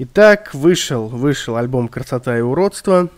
[0.00, 3.08] Итак, вышел, вышел альбом «Красота и уродство».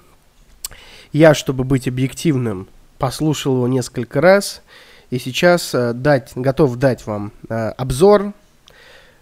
[1.12, 4.62] Я, чтобы быть объективным, послушал его несколько раз,
[5.10, 8.32] и сейчас э, дать, готов дать вам э, обзор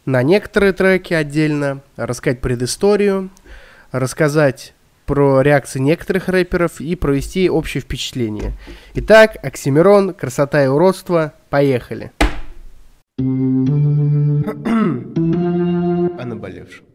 [0.05, 3.29] на некоторые треки отдельно, рассказать предысторию,
[3.91, 4.73] рассказать
[5.05, 8.53] про реакции некоторых рэперов и провести общее впечатление.
[8.95, 12.13] Итак, Оксимирон, «Красота и уродство», поехали.
[13.19, 13.23] О
[16.25, 16.88] наболевшем.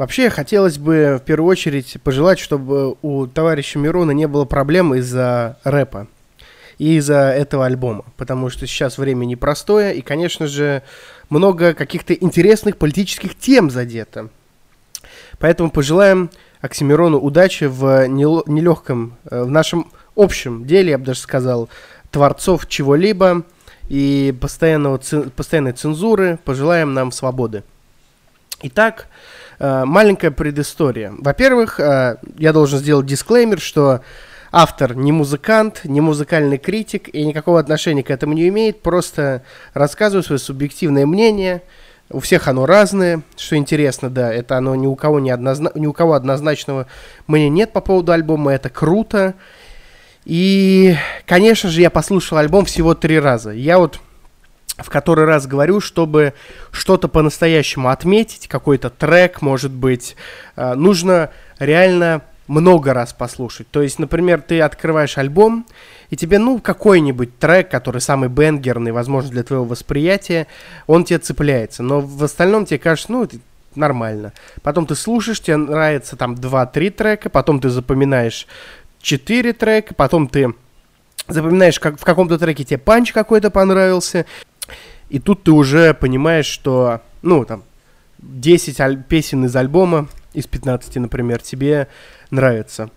[0.00, 5.58] Вообще, хотелось бы в первую очередь пожелать, чтобы у товарища Мирона не было проблем из-за
[5.62, 6.06] рэпа
[6.78, 10.82] и из-за этого альбома, потому что сейчас время непростое, и, конечно же,
[11.28, 14.30] много каких-то интересных политических тем задето.
[15.38, 16.30] Поэтому пожелаем
[16.62, 21.68] Оксимирону удачи в нелегком, э, в нашем общем деле, я бы даже сказал,
[22.10, 23.42] творцов чего-либо
[23.90, 24.98] и постоянного,
[25.36, 26.38] постоянной цензуры.
[26.46, 27.64] Пожелаем нам свободы.
[28.62, 29.06] Итак,
[29.60, 31.12] маленькая предыстория.
[31.18, 34.00] Во-первых, э, я должен сделать дисклеймер, что
[34.52, 39.42] автор не музыкант, не музыкальный критик и никакого отношения к этому не имеет, просто
[39.74, 41.62] рассказываю свое субъективное мнение.
[42.08, 45.70] У всех оно разное, что интересно, да, это оно ни у кого, не однозна...
[45.74, 46.86] ни у кого однозначного
[47.28, 49.34] мнения нет по поводу альбома, это круто.
[50.24, 53.52] И, конечно же, я послушал альбом всего три раза.
[53.52, 54.00] Я вот
[54.82, 56.34] в который раз говорю, чтобы
[56.70, 60.16] что-то по-настоящему отметить, какой-то трек, может быть,
[60.56, 63.68] э, нужно реально много раз послушать.
[63.70, 65.66] То есть, например, ты открываешь альбом,
[66.10, 70.48] и тебе, ну, какой-нибудь трек, который самый бенгерный, возможно, для твоего восприятия,
[70.88, 71.84] он тебе цепляется.
[71.84, 73.36] Но в остальном тебе кажется, ну, это
[73.76, 74.32] нормально.
[74.62, 78.48] Потом ты слушаешь, тебе нравится там 2-3 трека, потом ты запоминаешь
[79.00, 80.52] 4 трека, потом ты
[81.28, 84.26] запоминаешь, как в каком-то треке тебе панч какой-то понравился,
[85.10, 87.64] и тут ты уже понимаешь, что, ну, там,
[88.18, 91.88] 10 аль- песен из альбома, из 15, например, тебе
[92.30, 92.90] нравятся.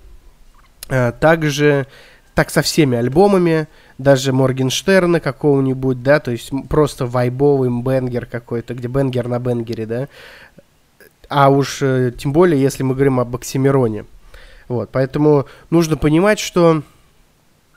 [0.89, 1.87] А, также,
[2.35, 8.87] так со всеми альбомами, даже Моргенштерна какого-нибудь, да, то есть просто вайбовый бенгер какой-то, где
[8.87, 10.07] бенгер на бенгере, да.
[11.29, 14.05] А уж э, тем более, если мы говорим об Оксимироне.
[14.67, 16.83] Вот, поэтому нужно понимать, что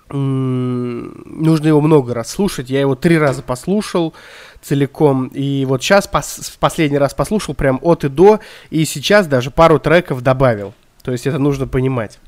[0.09, 2.71] нужно его много раз слушать.
[2.71, 4.15] Я его три раза послушал
[4.62, 5.28] целиком.
[5.28, 8.41] И вот сейчас пос в последний раз послушал прям от и до.
[8.71, 10.75] И сейчас даже пару треков добавил.
[11.03, 12.19] То есть это нужно понимать.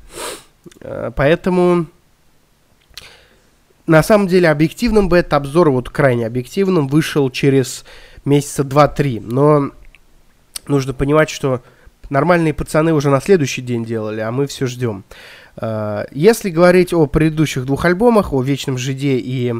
[0.81, 1.85] Э, поэтому
[3.87, 7.85] на самом деле объективным бы этот обзор, вот крайне объективным, вышел через
[8.25, 9.21] месяца 2-3.
[9.21, 9.71] Но
[10.67, 11.61] нужно понимать, что
[12.09, 15.03] нормальные пацаны уже на следующий день делали, а мы все ждем.
[15.09, 15.38] Э,
[16.11, 19.53] если говорить о предыдущих двух альбомах, о Вечном Жиде и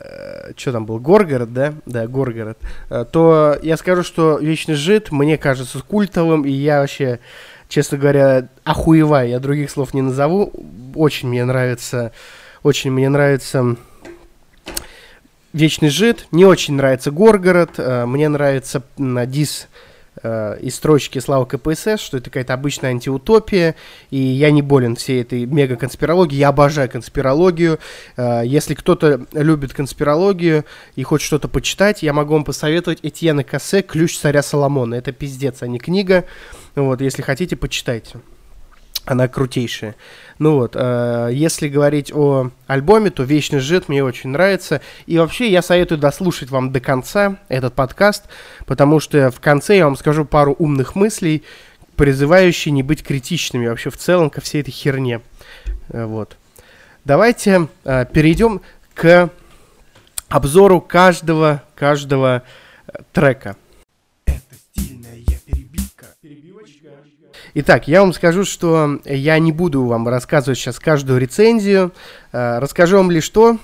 [0.00, 1.74] э, что там был, Горгород, да?
[1.86, 2.58] Да, Горгород.
[2.90, 7.20] Э, то я скажу, что Вечный Жид мне кажется культовым, и я вообще,
[7.68, 10.52] честно говоря, охуеваю, я других слов не назову.
[10.94, 12.12] Очень мне нравится,
[12.62, 13.76] очень мне нравится
[15.54, 19.68] Вечный Жид, не очень нравится Горгород, мне нравится Дис
[20.22, 23.74] э, из строчки Слава КПСС, что это какая-то обычная антиутопия,
[24.10, 27.78] и я не болен всей этой мега-конспирологии, я обожаю конспирологию.
[28.16, 30.64] Э, если кто-то любит конспирологию
[30.96, 34.94] и хочет что-то почитать, я могу вам посоветовать Этьена Кассе «Ключ царя Соломона».
[34.94, 36.24] Это пиздец, а не книга.
[36.74, 38.18] Вот, если хотите, почитайте.
[39.08, 39.94] Она крутейшая.
[40.38, 44.82] Ну вот, э, если говорить о альбоме, то «Вечный жид» мне очень нравится.
[45.06, 48.24] И вообще я советую дослушать вам до конца этот подкаст,
[48.66, 51.42] потому что в конце я вам скажу пару умных мыслей,
[51.96, 55.22] призывающие не быть критичными вообще в целом ко всей этой херне.
[55.88, 56.36] Э, вот.
[57.06, 58.60] Давайте э, перейдем
[58.92, 59.30] к
[60.28, 62.42] обзору каждого, каждого
[62.86, 63.56] э, трека.
[67.54, 71.92] Итак, я вам скажу, что я не буду вам рассказывать сейчас каждую рецензию.
[72.32, 73.58] Э, расскажу вам лишь то,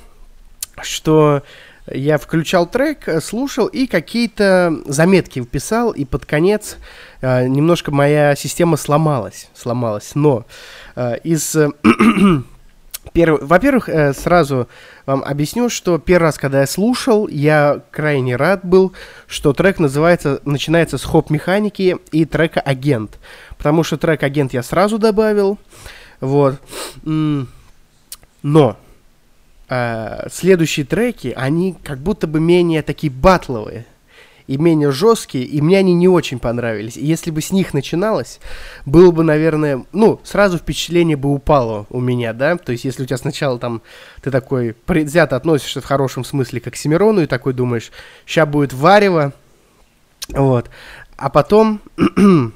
[0.80, 1.42] что
[1.90, 6.78] я включал трек, слушал и какие-то заметки вписал, и под конец
[7.20, 10.12] э, немножко моя система сломалась, сломалась.
[10.14, 10.46] Но
[10.96, 11.54] э, из
[13.14, 13.42] Перв...
[13.42, 14.68] Во-первых, э, сразу
[15.06, 18.92] вам объясню, что первый раз, когда я слушал, я крайне рад был,
[19.28, 23.20] что трек называется, начинается с хоп-механики и трека «Агент».
[23.56, 25.58] Потому что трек «Агент» я сразу добавил.
[26.20, 26.56] Вот.
[27.04, 28.76] Но
[29.68, 33.86] э, следующие треки, они как будто бы менее такие батловые
[34.46, 36.96] и менее жесткие, и мне они не очень понравились.
[36.96, 38.40] И если бы с них начиналось,
[38.84, 43.06] было бы, наверное, ну, сразу впечатление бы упало у меня, да, то есть если у
[43.06, 43.82] тебя сначала там
[44.20, 47.90] ты такой предвзято относишься в хорошем смысле к Оксимирону и такой думаешь,
[48.26, 49.32] сейчас будет варево,
[50.28, 50.68] вот,
[51.16, 51.80] а потом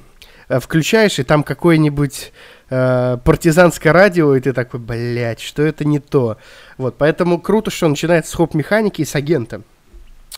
[0.49, 2.31] включаешь, и там какое-нибудь
[2.69, 6.37] э, партизанское радио, и ты такой, блядь, что это не то.
[6.77, 9.61] Вот, поэтому круто, что начинается с хоп-механики и с агента.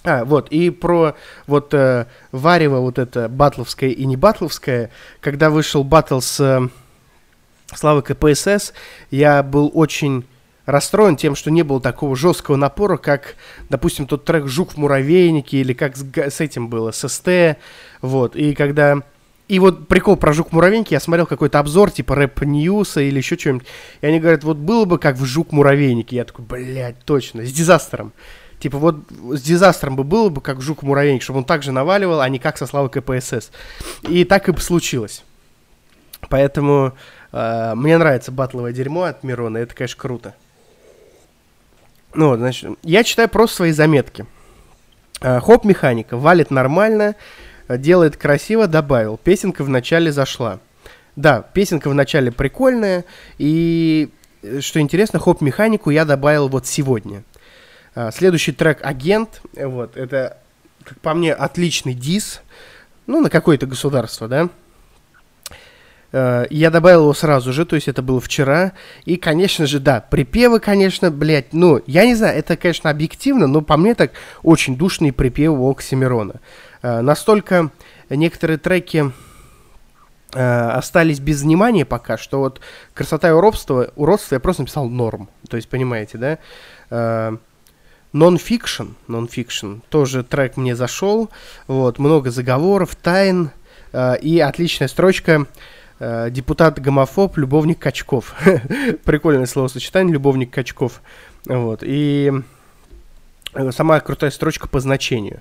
[0.04, 1.16] А, вот, и про
[1.46, 4.90] вот э, варево вот это батловское и не батловское,
[5.20, 6.68] когда вышел батл с э,
[7.76, 8.74] Славой КПСС,
[9.12, 10.26] я был очень
[10.66, 13.36] расстроен тем, что не было такого жесткого напора, как,
[13.70, 17.60] допустим, тот трек «Жук в муравейнике» или как с, с этим было, с СТ,
[18.02, 19.04] вот, и когда...
[19.48, 23.38] И вот прикол про «Жук в муравейнике», я смотрел какой-то обзор, типа рэп-ньюса или еще
[23.38, 23.68] что-нибудь,
[24.00, 27.46] и они говорят, вот было бы как в «Жук в муравейнике», я такой, блядь, точно,
[27.46, 28.14] с дизастером.
[28.62, 32.30] Типа вот с дизастром бы было бы, как жук муравейник, чтобы он также наваливал, а
[32.30, 33.52] не как со Славой КПСС.
[34.08, 35.24] И так и случилось.
[36.30, 36.94] Поэтому
[37.32, 40.36] э, мне нравится батловое дерьмо от Мирона, это, конечно, круто.
[42.14, 44.28] Ну вот, значит, я читаю просто свои заметки.
[45.22, 47.16] Э, хоп-механика валит нормально,
[47.68, 49.18] делает красиво, добавил.
[49.18, 50.60] Песенка вначале зашла.
[51.16, 53.06] Да, песенка вначале прикольная,
[53.40, 54.10] и
[54.44, 57.24] э, что интересно, хоп-механику я добавил вот сегодня.
[57.94, 59.42] А, следующий трек «Агент».
[59.54, 60.38] Вот, это,
[60.84, 62.42] как по мне, отличный дис.
[63.06, 64.50] Ну, на какое-то государство, да.
[66.14, 68.72] А, я добавил его сразу же, то есть это было вчера.
[69.04, 73.62] И, конечно же, да, припевы, конечно, блядь, ну, я не знаю, это, конечно, объективно, но
[73.62, 74.12] по мне так
[74.42, 76.36] очень душные припевы у Оксимирона.
[76.82, 77.72] А, настолько
[78.10, 79.12] некоторые треки
[80.34, 82.62] остались без внимания пока, что вот
[82.94, 85.28] красота и уродство, уродство я просто написал норм.
[85.50, 86.40] То есть, понимаете,
[86.90, 87.38] да?
[88.14, 91.30] Non-fiction, non-fiction, тоже трек мне зашел,
[91.68, 93.52] вот, много заговоров, тайн,
[93.94, 95.46] э, и отличная строчка
[96.00, 98.36] э, депутат-гомофоб, любовник Качков.
[99.06, 101.02] Прикольное словосочетание, любовник Качков.
[101.46, 102.34] Вот, и
[103.72, 105.40] сама крутая строчка по значению.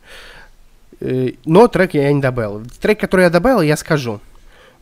[1.00, 2.62] Э, но трек я не добавил.
[2.80, 4.20] Трек, который я добавил, я скажу.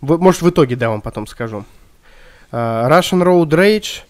[0.02, 1.64] Может, в итоге, да, вам потом скажу.
[2.50, 4.02] Uh, Russian Road Rage–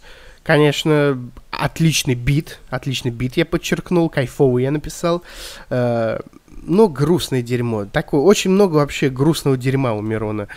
[0.48, 1.18] Конечно,
[1.58, 5.22] отличный бит, отличный бит я подчеркнул, кайфовый я написал.
[5.68, 7.84] Э, но грустное дерьмо.
[7.84, 10.48] Такое, очень много вообще грустного дерьма у Мирона.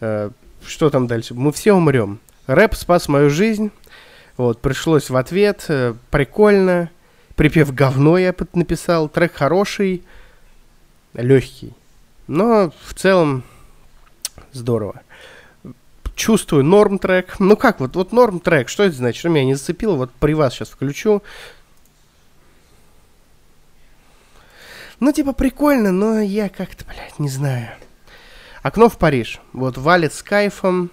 [0.00, 0.30] Э,
[0.66, 1.34] что там дальше?
[1.34, 2.18] Мы все умрем.
[2.46, 3.70] Рэп спас мою жизнь.
[4.36, 5.64] Вот, пришлось в ответ.
[5.68, 6.90] Э, прикольно.
[7.36, 9.08] Припев говно я написал.
[9.08, 10.02] Трек хороший,
[11.14, 11.72] легкий.
[12.26, 13.44] Но в целом
[14.52, 15.00] здорово
[16.20, 17.40] чувствую норм трек.
[17.40, 19.20] Ну как вот, вот норм трек, что это значит?
[19.20, 19.96] Что меня не зацепило?
[19.96, 21.22] Вот при вас сейчас включу.
[25.00, 27.70] Ну, типа, прикольно, но я как-то, блядь, не знаю.
[28.62, 29.40] Окно в Париж.
[29.54, 30.90] Вот валит с кайфом,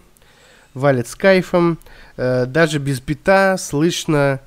[0.73, 1.77] валит с кайфом.
[2.15, 4.39] Э, даже без бита слышно,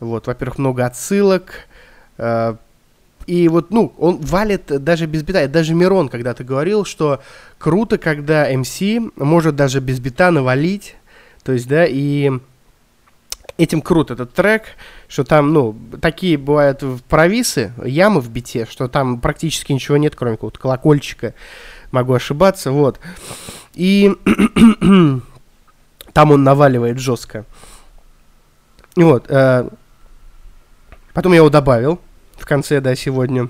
[0.00, 1.68] вот, во-первых, много отсылок.
[2.16, 2.56] Э,
[3.26, 5.46] и вот, ну, он валит даже без бита.
[5.48, 7.20] Даже Мирон когда-то говорил, что
[7.58, 10.96] круто, когда MC может даже без бита навалить.
[11.44, 12.30] То есть, да, и
[13.58, 14.64] этим крут этот трек,
[15.08, 20.36] что там, ну, такие бывают провисы, ямы в бите, что там практически ничего нет, кроме
[20.36, 21.34] какого-то колокольчика.
[21.90, 22.98] Могу ошибаться, вот.
[23.74, 24.12] И
[26.12, 27.44] там он наваливает жестко.
[28.96, 29.26] Вот.
[29.28, 29.68] Э,
[31.12, 32.00] потом я его добавил
[32.42, 33.48] в конце, да, сегодня.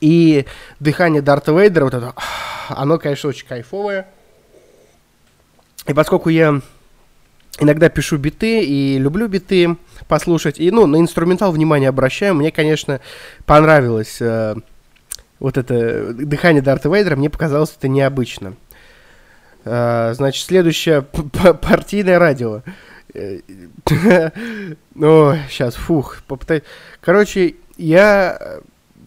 [0.00, 0.46] И
[0.80, 2.14] дыхание Дарта Вейдера, вот это,
[2.68, 4.08] оно, конечно, очень кайфовое.
[5.86, 6.60] И поскольку я
[7.60, 9.76] иногда пишу биты и люблю биты
[10.08, 13.00] послушать, и, ну, на инструментал внимание обращаю, мне, конечно,
[13.46, 14.56] понравилось э,
[15.38, 18.54] вот это дыхание Дарта Вейдера, мне показалось это необычно.
[19.64, 22.62] Э, значит, следующее партийное радио.
[23.14, 23.38] Э,
[24.94, 26.64] ну, сейчас, фух, попытаюсь.
[27.00, 28.60] Короче, я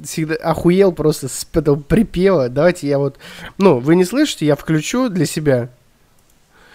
[0.03, 2.49] всегда охуел просто с этого припева.
[2.49, 3.17] Давайте я вот...
[3.57, 5.69] Ну, вы не слышите, я включу для себя,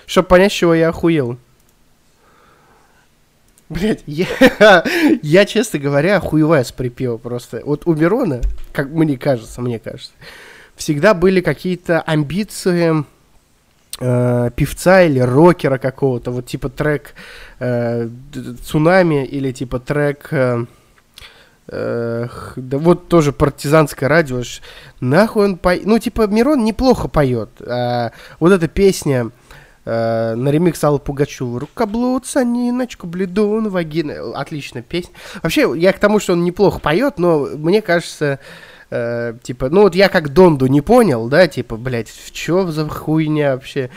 [0.06, 1.38] чтобы понять, чего я охуел.
[3.68, 4.26] Блять, я,
[5.22, 7.62] я, честно говоря, охуеваю с припева просто.
[7.64, 10.12] Вот у Мирона, как мне кажется, мне кажется,
[10.76, 13.04] всегда были какие-то амбиции
[13.98, 17.14] э, певца или рокера какого-то, вот типа трек
[17.60, 18.08] э,
[18.64, 20.28] «Цунами» или типа трек...
[20.32, 20.66] Э,
[21.72, 24.42] да вот тоже партизанское радио.
[25.00, 25.86] Нахуй он поет.
[25.86, 27.48] Ну, типа, Мирон неплохо поет.
[27.66, 29.30] А, вот эта песня
[29.86, 31.58] а, на ремикс Аллы Пугачева.
[31.58, 34.38] Рукоблуд, саниночку, бледун, вагина.
[34.38, 35.14] Отличная песня.
[35.42, 38.38] Вообще, я к тому, что он неплохо поет, но мне кажется,
[38.90, 43.54] э, типа, ну вот я как Донду не понял, да, типа, блядь, что за хуйня
[43.54, 43.88] вообще?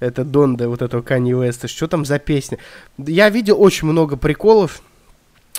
[0.00, 2.58] Это Донда, вот этого Канье Уэста, что там за песня?
[2.98, 4.82] Я видел очень много приколов,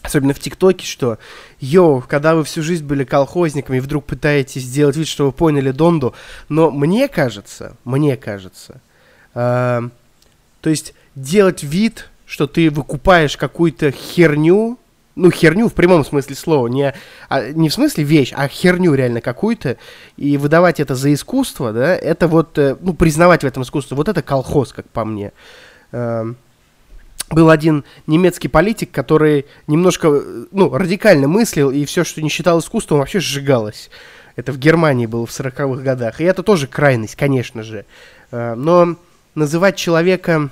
[0.01, 1.17] особенно в ТикТоке, что,
[1.59, 5.71] йоу, когда вы всю жизнь были колхозниками, и вдруг пытаетесь сделать вид, что вы поняли
[5.71, 6.13] Донду,
[6.49, 8.81] но мне кажется, мне кажется,
[9.33, 9.81] э,
[10.61, 14.77] то есть делать вид, что ты выкупаешь какую-то херню,
[15.15, 16.93] ну, херню в прямом смысле слова, не,
[17.29, 19.77] а, не в смысле вещь, а херню реально какую-то,
[20.17, 24.09] и выдавать это за искусство, да, это вот, э, ну, признавать в этом искусство, вот
[24.09, 25.31] это колхоз, как по мне.
[25.91, 26.33] Э,
[27.29, 32.99] был один немецкий политик, который немножко, ну, радикально мыслил, и все, что не считал искусством,
[32.99, 33.89] вообще сжигалось.
[34.35, 36.19] Это в Германии было в 40-х годах.
[36.19, 37.85] И это тоже крайность, конечно же.
[38.31, 38.95] Э, но
[39.35, 40.49] называть человека,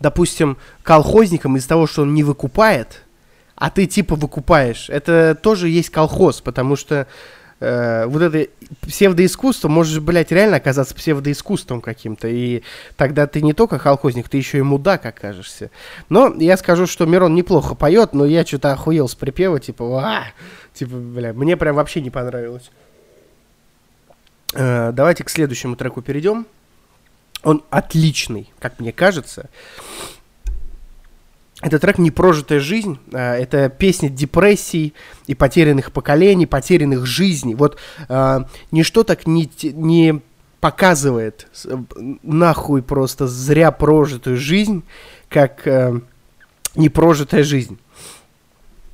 [0.00, 3.02] допустим, колхозником из-за того, что он не выкупает,
[3.54, 4.88] а ты типа выкупаешь.
[4.88, 7.06] Это тоже есть колхоз, потому что
[7.60, 8.50] э, вот это
[8.82, 12.28] псевдоискусство может, блядь, реально оказаться псевдоискусством каким-то.
[12.28, 12.62] И
[12.96, 15.70] тогда ты не только колхозник, ты еще и мудак окажешься.
[16.08, 20.24] Но я скажу, что Мирон неплохо поет, но я что-то охуел с припева, типа, а,
[20.74, 22.70] типа, бля, мне прям вообще не понравилось.
[24.54, 26.46] Э, давайте к следующему треку перейдем.
[27.42, 29.48] Он отличный, как мне кажется.
[31.62, 34.94] Это трек «Непрожитая жизнь», а, это песня депрессий
[35.26, 37.54] и потерянных поколений, потерянных жизней.
[37.54, 38.40] Вот э,
[38.70, 40.22] ничто так не, не
[40.60, 41.48] показывает
[42.22, 44.84] нахуй просто зря прожитую жизнь,
[45.28, 46.00] как э,
[46.74, 47.78] непрожитая жизнь.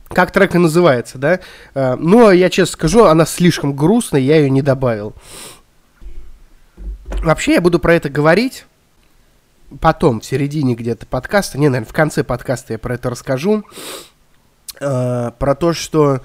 [0.08, 1.40] Как трек и называется, да?
[1.74, 5.14] Э, но я честно скажу, она слишком грустная, я ее не добавил.
[7.22, 8.66] Вообще я буду про это говорить
[9.80, 13.64] потом, в середине где-то подкаста, не, наверное, в конце подкаста я про это расскажу,
[14.80, 16.20] э, про то, что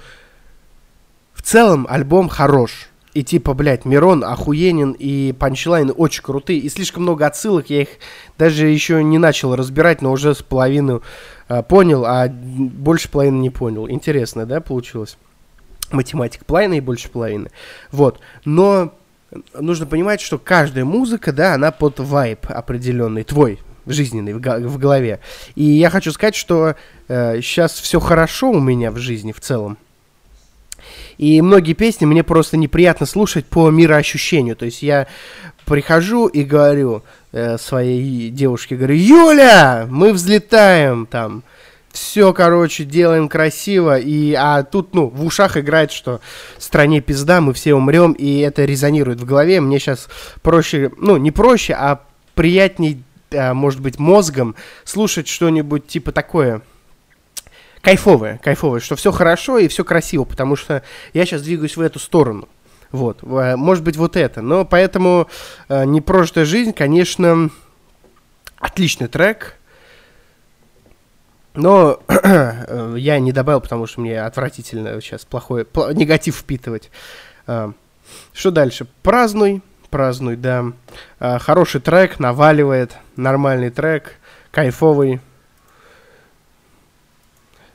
[1.33, 2.87] в целом альбом хорош.
[3.13, 7.89] И типа, блядь, Мирон охуенен, и панчлайны очень крутые, и слишком много отсылок, я их
[8.37, 11.01] даже еще не начал разбирать, но уже с половину
[11.49, 13.89] э, понял, а больше половины не понял.
[13.89, 15.17] Интересно, да, получилось?
[15.91, 17.51] Математика половины и больше половины.
[17.91, 18.21] Вот.
[18.45, 18.93] Но
[19.53, 25.19] нужно понимать, что каждая музыка, да, она под вайб определенный, твой, жизненный, в, голове.
[25.55, 26.75] И я хочу сказать, что
[27.07, 29.77] э, сейчас все хорошо у меня в жизни в целом.
[31.17, 34.55] И многие песни мне просто неприятно слушать по мироощущению.
[34.55, 35.07] То есть я
[35.65, 41.43] прихожу и говорю э, своей девушке, говорю, Юля, мы взлетаем там
[41.91, 46.21] все, короче, делаем красиво, и, а тут, ну, в ушах играет, что
[46.57, 49.59] стране пизда, мы все умрем, и это резонирует в голове.
[49.61, 50.07] Мне сейчас
[50.41, 52.01] проще, ну, не проще, а
[52.33, 56.61] приятней, а, может быть, мозгом слушать что-нибудь типа такое,
[57.81, 60.83] кайфовое, кайфовое, что все хорошо и все красиво, потому что
[61.13, 62.47] я сейчас двигаюсь в эту сторону.
[62.91, 64.41] Вот, может быть, вот это.
[64.41, 65.29] Но поэтому
[65.69, 67.49] э, непрожитая жизнь, конечно,
[68.57, 69.57] отличный трек.
[71.53, 76.89] Но э, я не добавил, потому что мне отвратительно сейчас плохой пл- негатив впитывать.
[77.45, 77.73] А,
[78.33, 78.87] что дальше?
[79.03, 80.65] Празднуй, празднуй, да.
[81.19, 84.15] А, хороший трек, наваливает, нормальный трек,
[84.51, 85.19] кайфовый.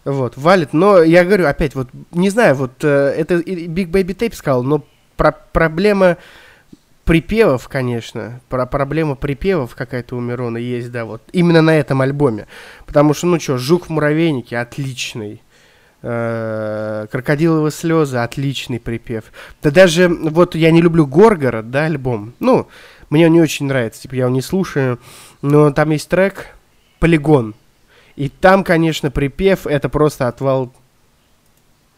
[0.04, 0.72] Вот, валит.
[0.72, 4.84] Но я говорю, опять, вот, не знаю, вот, э, это Big Baby Tape сказал, но
[5.16, 6.16] про проблема
[7.06, 12.48] припевов, конечно, про проблема припевов какая-то у Мирона есть, да, вот именно на этом альбоме.
[12.84, 15.40] Потому что, ну что, «Жук в муравейнике» отличный.
[16.02, 19.24] Э, «Крокодиловые слезы» отличный припев.
[19.62, 22.34] Да даже, вот я не люблю Горгород, да, альбом.
[22.40, 22.66] Ну,
[23.08, 24.98] мне он не очень нравится, типа я его не слушаю.
[25.42, 26.48] Но там есть трек
[26.98, 27.54] «Полигон».
[28.16, 30.72] И там, конечно, припев это просто отвал.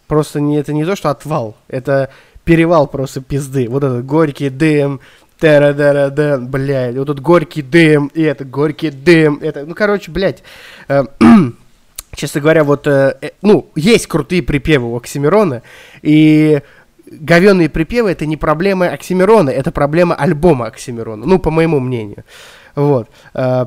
[0.06, 2.10] Просто не, это не то, что отвал, это
[2.48, 3.68] перевал просто пизды.
[3.68, 5.00] Вот этот горький дым,
[5.38, 10.10] тара дара да блядь, вот тут горький дым, и это горький дым, это, ну, короче,
[10.10, 10.42] блядь,
[10.88, 11.04] э,
[12.14, 15.60] честно говоря, вот, э, э, ну, есть крутые припевы у Оксимирона,
[16.00, 16.62] и
[17.04, 22.24] говенные припевы это не проблема Оксимирона, это проблема альбома Оксимирона, ну, по моему мнению,
[22.74, 23.10] вот.
[23.34, 23.66] Э,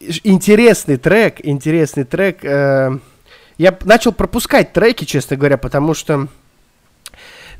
[0.00, 2.98] интересный трек, интересный трек, э,
[3.58, 6.28] я начал пропускать треки, честно говоря, потому что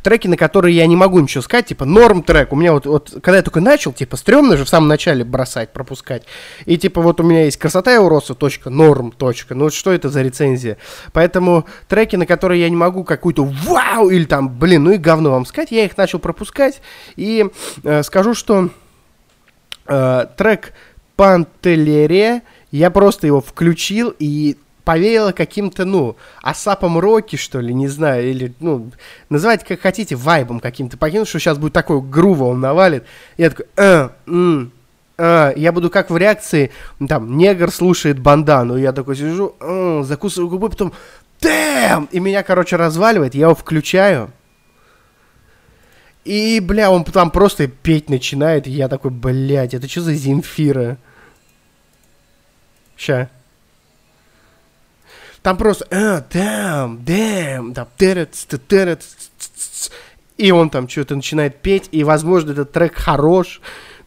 [0.05, 2.53] треки, на которые я не могу ничего сказать, типа норм трек.
[2.53, 5.73] У меня вот, вот когда я только начал, типа, стрёмно же в самом начале бросать,
[5.73, 6.25] пропускать.
[6.67, 9.55] И типа вот у меня есть красота и уроса, точка, норм, точка.
[9.55, 10.77] Ну что это за рецензия?
[11.13, 15.31] Поэтому треки, на которые я не могу какую-то вау или там, блин, ну и говно
[15.31, 16.83] вам сказать, я их начал пропускать.
[17.17, 17.47] И
[17.83, 18.69] э, скажу, что
[19.87, 20.75] э, трек
[21.17, 28.29] Пантелерия, я просто его включил и повеяло каким-то, ну, асапом роки, что ли, не знаю,
[28.29, 28.91] или, ну,
[29.31, 33.05] называйте как хотите, вайбом каким-то, покинул, что сейчас будет такой грува он навалит.
[33.37, 34.73] Я такой, э, м,
[35.17, 36.71] а, я буду как в реакции,
[37.09, 40.93] там, негр слушает бандану, я такой сижу, а, закусываю губы, потом,
[41.41, 44.31] дэм, и меня, короче, разваливает, я его включаю,
[46.25, 50.97] и, бля, он там просто петь начинает, и я такой, блядь, это что за Земфира?
[52.97, 53.29] Ща.
[55.45, 57.87] Там просто, а, дэм, дэм, там,
[60.39, 63.61] и он там что-то начинает петь, и, возможно, этот трек хорош,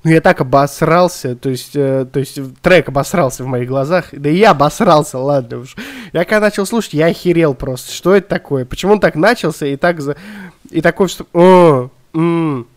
[0.03, 4.31] но я так обосрался, то есть, э, то есть трек обосрался в моих глазах, да
[4.31, 5.75] и я обосрался, ладно уж.
[6.11, 9.75] Я когда начал слушать, я охерел просто, что это такое, почему он так начался и
[9.75, 10.17] так за...
[10.71, 11.27] И такой, что...
[11.33, 12.67] О, м,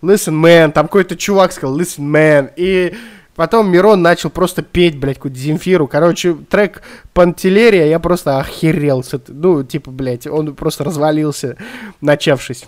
[0.00, 2.96] listen, man, там какой-то чувак сказал, listen, man, и
[3.36, 5.86] потом Мирон начал просто петь, блядь, какую-то Земфиру.
[5.86, 9.04] Короче, трек Пантелерия, я просто охерел.
[9.28, 11.56] Ну, типа, блядь, он просто развалился,
[12.00, 12.66] начавшись.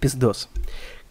[0.00, 0.48] Пиздос.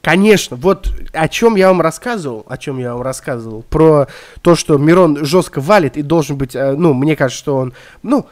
[0.03, 4.07] Конечно, вот о чем я вам рассказывал, о чем я вам рассказывал, про
[4.41, 8.25] то, что Мирон жестко валит и должен быть, э, ну, мне кажется, что он, ну,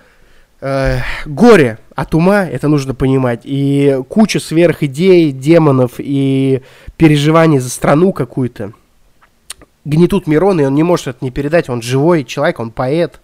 [0.59, 6.61] э, горе от ума, это нужно понимать, и куча сверхидей, демонов и
[6.97, 8.73] переживаний за страну какую-то
[9.85, 13.19] гнетут Мирона, и он не может это не передать, он живой человек, он поэт,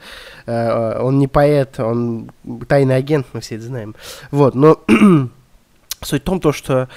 [0.45, 2.31] э, он не поэт, он
[2.67, 3.95] тайный агент, мы все это знаем,
[4.31, 4.81] вот, но
[6.01, 6.89] суть в том, то, что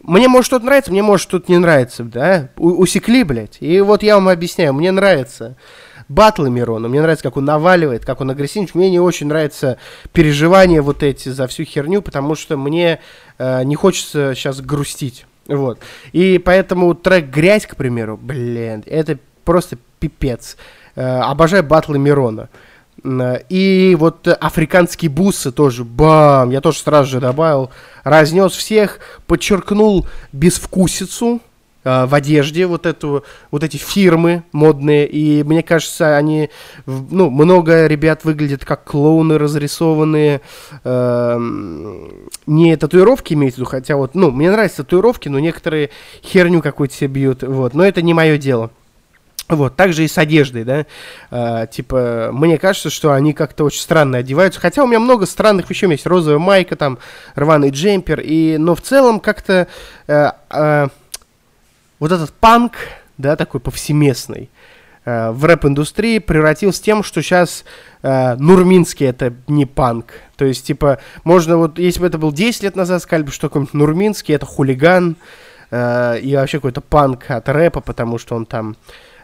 [0.00, 2.50] мне может что-то нравится, мне может что-то не нравится, да?
[2.56, 3.56] У- усекли, блядь.
[3.60, 5.56] И вот я вам объясняю, мне нравится
[6.08, 8.70] батлы Мирона, мне нравится, как он наваливает, как он агрессивный.
[8.74, 9.78] Мне не очень нравится
[10.12, 13.00] переживания вот эти за всю херню, потому что мне
[13.38, 15.26] э, не хочется сейчас грустить.
[15.48, 15.80] Вот.
[16.12, 20.56] И поэтому трек «Грязь», к примеру, блин, это просто пипец.
[20.94, 22.48] Э, обожаю батлы Мирона.
[23.48, 27.70] И вот африканские бусы тоже, бам, я тоже сразу же добавил,
[28.02, 31.40] разнес всех, подчеркнул безвкусицу
[31.88, 36.50] э, в одежде, вот эту, вот эти фирмы модные, и мне кажется, они,
[36.86, 40.40] ну, много ребят выглядят как клоуны разрисованные,
[40.84, 41.38] э,
[42.46, 45.90] не татуировки имеется в виду, хотя вот, ну, мне нравятся татуировки, но некоторые
[46.22, 48.70] херню какую-то себе бьют, вот, но это не мое дело.
[49.48, 50.84] Вот, также и с одеждой, да,
[51.30, 55.70] а, типа, мне кажется, что они как-то очень странно одеваются, хотя у меня много странных
[55.70, 56.98] вещей, у меня есть розовая майка, там,
[57.34, 59.66] рваный джемпер, и, но в целом как-то
[60.06, 60.88] а, а,
[61.98, 62.74] вот этот панк,
[63.16, 64.50] да, такой повсеместный,
[65.04, 67.64] а, в рэп-индустрии превратился тем, что сейчас
[68.02, 72.62] а, Нурминский это не панк, то есть, типа, можно вот, если бы это был 10
[72.62, 75.16] лет назад, сказали бы, что какой-нибудь Нурминский это хулиган,
[75.70, 78.76] а, и вообще какой-то панк от рэпа, потому что он там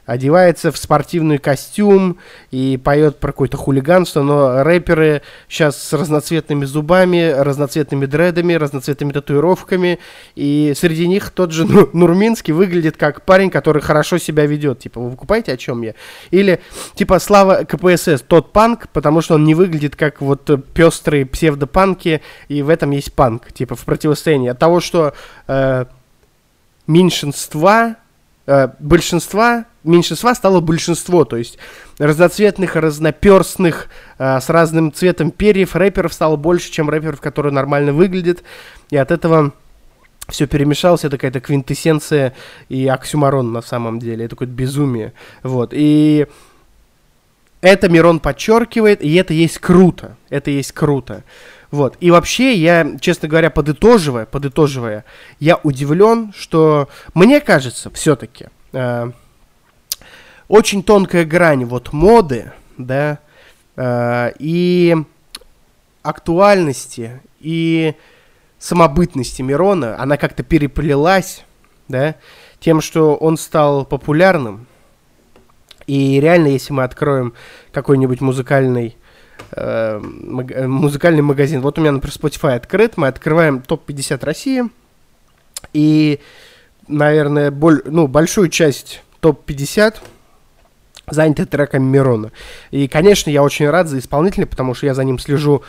[0.07, 2.19] одевается в спортивный костюм
[2.51, 9.99] и поет про какое-то хулиганство, но рэперы сейчас с разноцветными зубами, разноцветными дредами, разноцветными татуировками,
[10.35, 14.81] и среди них тот же Нурминский выглядит как парень, который хорошо себя ведет.
[14.81, 15.95] Типа, вы покупаете, о чем я?
[16.31, 16.61] Или,
[16.95, 22.62] типа, Слава КПСС, тот панк, потому что он не выглядит как вот пестрые псевдопанки, и
[22.62, 24.51] в этом есть панк, типа, в противостоянии.
[24.51, 25.14] От того, что
[25.47, 25.87] э,
[26.87, 27.97] меньшинства
[28.46, 31.59] э, большинства, меньшинства стало большинство, то есть
[31.98, 38.42] разноцветных, разноперстных, э, с разным цветом перьев рэперов стало больше, чем рэперов, которые нормально выглядят,
[38.90, 39.52] и от этого
[40.28, 42.35] все перемешалось, это какая-то квинтэссенция
[42.68, 46.26] и оксюмарон на самом деле, это какое-то безумие, вот, и
[47.64, 51.24] это Мирон подчеркивает, и это есть круто, это есть круто.
[51.75, 51.97] Вот.
[51.99, 55.05] И вообще, я, честно говоря, подытоживая, подытоживая,
[55.41, 59.11] я удивлен, что мне кажется, все-таки э,
[60.47, 63.19] очень тонкая грань вот моды, да,
[63.75, 64.97] э, и
[66.05, 67.95] актуальности, и
[68.61, 71.45] самобытности Мирона, она как-то переплелась,
[71.89, 72.15] да,
[72.61, 74.69] тем, что он стал популярным.
[75.89, 77.35] И реально, если мы откроем
[77.73, 78.97] какой-нибудь музыкальный
[79.57, 81.61] Э, музыкальный магазин.
[81.61, 84.64] Вот у меня, например, Spotify открыт, мы открываем топ-50 России,
[85.73, 86.20] и,
[86.88, 89.97] наверное, боль, ну, большую часть топ-50
[91.09, 92.33] заняты треками Мирона.
[92.70, 95.62] И, конечно, я очень рад за исполнителя, потому что я за ним слежу,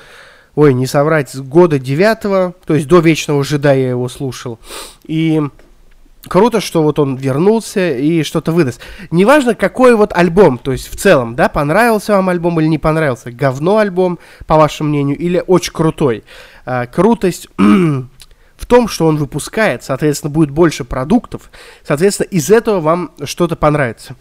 [0.55, 4.57] ой, не соврать, с года девятого, то есть до Вечного Жида я его слушал.
[5.03, 5.41] И
[6.27, 8.81] круто, что вот он вернулся и что-то выдаст.
[9.11, 13.31] Неважно, какой вот альбом, то есть в целом, да, понравился вам альбом или не понравился,
[13.31, 16.23] говно альбом, по вашему мнению, или очень крутой.
[16.65, 21.49] А, крутость в том, что он выпускает, соответственно, будет больше продуктов,
[21.83, 24.15] соответственно, из этого вам что-то понравится.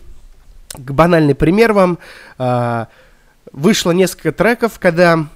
[0.77, 1.99] Банальный пример вам.
[2.39, 2.89] А,
[3.53, 5.27] вышло несколько треков, когда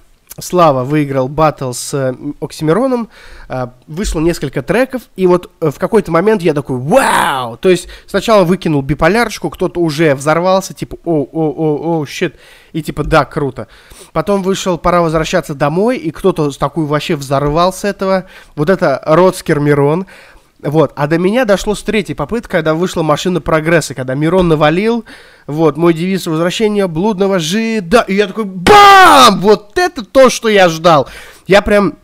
[0.41, 3.09] Слава выиграл батл с э, Оксимироном,
[3.47, 7.57] э, вышло несколько треков, и вот э, в какой-то момент я такой, вау!
[7.57, 12.35] То есть сначала выкинул биполярочку, кто-то уже взорвался, типа, о, о, о, о, щит,
[12.73, 13.67] и типа, да, круто.
[14.13, 18.25] Потом вышел «Пора возвращаться домой», и кто-то такой вообще взорвал с этого.
[18.55, 20.05] Вот это Родскер Мирон.
[20.61, 25.05] Вот, а до меня дошло с третьей попытки, когда вышла машина прогресса, когда Мирон навалил,
[25.47, 29.39] вот, мой девиз возвращения блудного жида, и я такой, бам!
[29.39, 31.07] Вот это то, что я ждал.
[31.47, 31.95] Я прям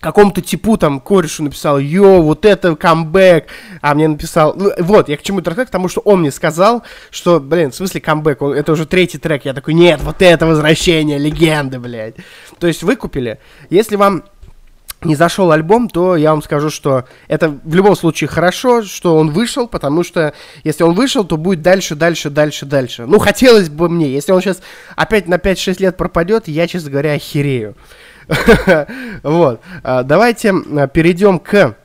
[0.00, 3.46] какому-то типу там корешу написал, йо, вот это камбэк,
[3.80, 6.82] а мне написал, ну, вот, я к чему это к тому, что он мне сказал,
[7.12, 10.44] что, блин, в смысле камбэк, он, это уже третий трек, я такой, нет, вот это
[10.44, 12.16] возвращение, легенды, блядь.
[12.58, 13.38] То есть выкупили.
[13.70, 14.24] Если вам
[15.04, 19.30] не зашел альбом, то я вам скажу, что это в любом случае хорошо, что он
[19.30, 20.34] вышел, потому что
[20.64, 23.06] если он вышел, то будет дальше, дальше, дальше, дальше.
[23.06, 24.08] Ну, хотелось бы мне.
[24.12, 24.62] Если он сейчас
[24.96, 27.76] опять на 5-6 лет пропадет, я, честно говоря, охерею.
[29.22, 29.60] Вот.
[29.82, 30.52] А, давайте
[30.92, 31.76] перейдем к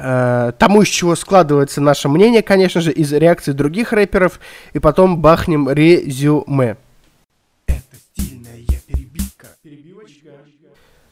[0.00, 4.38] а, тому, из чего складывается наше мнение, конечно же, из реакций других рэперов,
[4.72, 6.76] и потом бахнем резюме.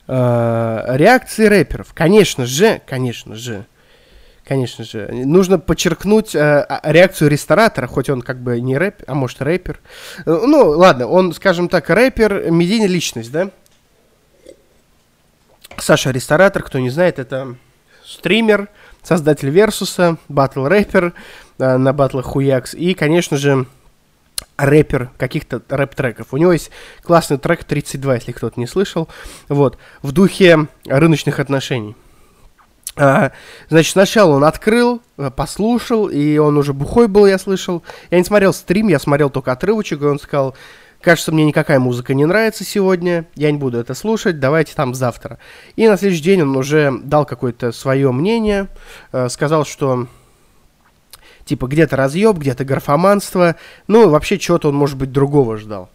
[0.08, 1.92] Реакции рэперов.
[1.92, 3.66] Конечно же, конечно же,
[4.44, 5.08] конечно же.
[5.10, 9.80] Нужно подчеркнуть э, реакцию ресторатора, хоть он как бы не рэп, а может рэпер.
[10.18, 13.50] Э, ну, ладно, он, скажем так, рэпер, медийная личность, да?
[15.78, 17.56] Саша Ресторатор, кто не знает, это
[18.04, 18.68] стример,
[19.02, 21.12] создатель Версуса, батл рэпер
[21.58, 23.66] э, на батлах Хуякс и, конечно же,
[24.56, 26.28] рэпер каких-то рэп-треков.
[26.32, 26.70] У него есть
[27.02, 29.08] классный трек 32, если кто-то не слышал,
[29.48, 31.94] вот, в духе рыночных отношений.
[32.98, 33.32] А,
[33.68, 37.82] значит, сначала он открыл, э, послушал, и он уже бухой был, я слышал.
[38.10, 40.56] Я не смотрел стрим, я смотрел только отрывочек, и он сказал,
[41.02, 45.38] кажется, мне никакая музыка не нравится сегодня, я не буду это слушать, давайте там завтра.
[45.76, 48.68] И на следующий день он уже дал какое-то свое мнение,
[49.12, 50.08] э, сказал, что
[51.46, 53.56] типа где-то разъеб, где-то графоманство,
[53.86, 55.88] ну, вообще чего-то он, может быть, другого ждал.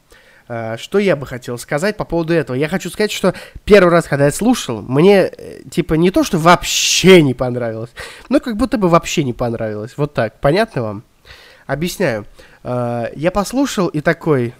[0.48, 2.58] Uh, что я бы хотел сказать по поводу этого?
[2.58, 3.34] Я хочу сказать, что
[3.64, 7.92] первый раз, когда я слушал, мне, э, типа, не то, что вообще не понравилось,
[8.28, 9.94] но как будто бы вообще не понравилось.
[9.96, 10.42] Вот так.
[10.42, 11.04] Понятно вам?
[11.68, 12.26] Объясняю.
[12.64, 14.54] Uh, я послушал и такой,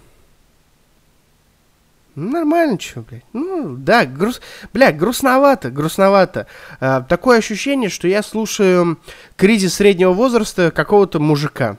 [2.14, 3.24] нормально, что, блядь.
[3.32, 4.40] Ну, да, груз...
[4.72, 6.46] бля, грустновато, грустновато.
[6.80, 8.98] А, такое ощущение, что я слушаю
[9.36, 11.78] кризис среднего возраста какого-то мужика.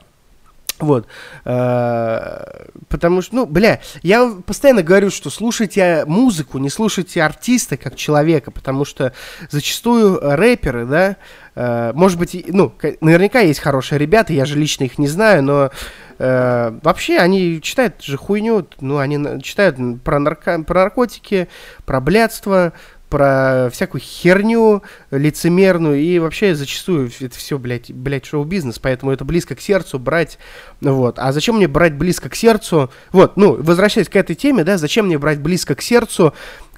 [0.80, 1.08] Вот.
[1.46, 7.96] А, потому что, ну, бля, я постоянно говорю, что слушайте музыку, не слушайте артиста как
[7.96, 9.13] человека, потому что
[9.50, 11.17] зачастую рэперы, да,
[11.56, 15.72] а, может быть, ну, наверняка есть хорошие ребята, я же лично их не знаю, но
[16.19, 21.47] Э, вообще, они читают же хуйню, ну, они читают про, нарко про наркотики,
[21.86, 22.73] про блядство,
[23.13, 29.56] про всякую херню лицемерную, и вообще зачастую это все, блядь, блядь, шоу-бизнес, поэтому это близко
[29.56, 30.39] к сердцу брать,
[30.82, 31.19] вот.
[31.19, 35.06] А зачем мне брать близко к сердцу, вот, ну, возвращаясь к этой теме, да, зачем
[35.06, 36.34] мне брать близко к сердцу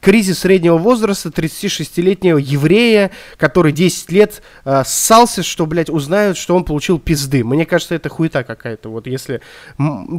[0.06, 6.64] кризис среднего возраста 36-летнего еврея, который 10 лет э, ссался, что, блядь, узнают, что он
[6.64, 7.44] получил пизды.
[7.44, 8.90] Мне кажется, это хуета какая-то.
[8.90, 9.42] Вот если...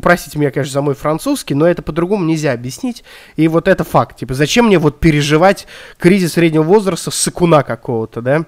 [0.03, 3.05] Простите меня, конечно, за мой французский, но это по-другому нельзя объяснить.
[3.37, 4.17] И вот это факт.
[4.17, 5.69] Типа, зачем мне вот переживать
[5.99, 8.45] кризис среднего возраста сыкуна какого-то, да?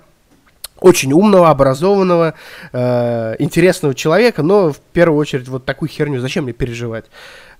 [0.80, 2.34] Очень умного, образованного,
[2.72, 7.06] э, интересного человека, но в первую очередь вот такую херню зачем мне переживать?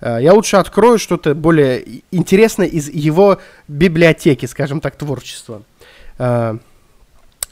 [0.00, 5.62] Э, я лучше открою что-то более интересное из его библиотеки, скажем так, творчества.
[6.18, 6.59] Э,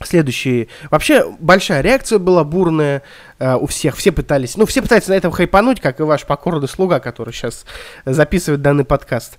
[0.03, 0.69] следующий.
[0.91, 3.03] Вообще, большая реакция была бурная
[3.39, 3.97] э, у всех.
[3.97, 7.65] Все пытались, ну, все пытаются на этом хайпануть, как и ваш покорный слуга, который сейчас
[8.05, 9.39] записывает данный подкаст.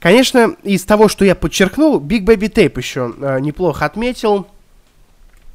[0.00, 4.48] Конечно, из того, что я подчеркнул, Big Baby Tape еще э, неплохо отметил.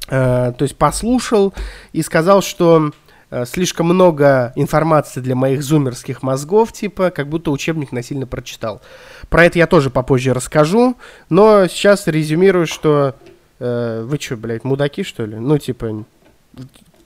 [0.08, 1.54] Э, то есть послушал
[1.92, 2.92] и сказал, что
[3.30, 8.80] Э, слишком много информации для моих зумерских мозгов, типа, как будто учебник насильно прочитал.
[9.28, 10.96] Про это я тоже попозже расскажу,
[11.28, 13.14] но сейчас резюмирую, что
[13.58, 15.36] э, вы что, блядь, мудаки, что ли?
[15.36, 16.04] Ну, типа,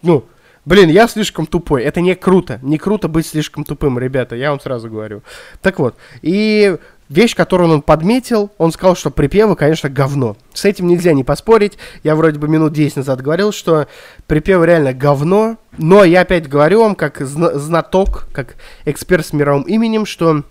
[0.02, 0.24] ну,
[0.64, 1.82] блин, я слишком тупой.
[1.82, 2.60] Это не круто.
[2.62, 5.22] Не круто быть слишком тупым, ребята, я вам сразу говорю.
[5.60, 6.76] Так вот, и
[7.12, 10.36] вещь, которую он подметил, он сказал, что припевы, конечно, говно.
[10.52, 11.78] С этим нельзя не поспорить.
[12.02, 13.86] Я вроде бы минут 10 назад говорил, что
[14.26, 15.56] припевы реально говно.
[15.78, 20.42] Но я опять говорю вам, как зна- знаток, как эксперт с мировым именем, что